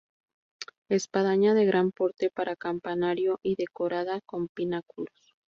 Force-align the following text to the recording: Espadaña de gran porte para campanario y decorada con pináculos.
Espadaña 0.89 1.53
de 1.53 1.63
gran 1.63 1.91
porte 1.91 2.31
para 2.31 2.55
campanario 2.55 3.39
y 3.43 3.53
decorada 3.55 4.19
con 4.25 4.47
pináculos. 4.47 5.35